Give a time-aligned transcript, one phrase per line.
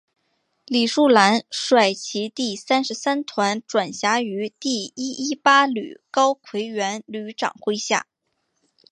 [0.65, 8.07] 李树兰率其第三十三团转辖于第一一八旅高魁元旅长麾下。